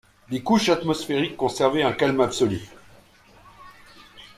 Les 0.31 0.41
couches 0.41 0.69
atmosphériques 0.69 1.37
conservaient 1.37 1.83
un 1.83 1.91
calme 1.93 2.21
absolu. 2.21 2.59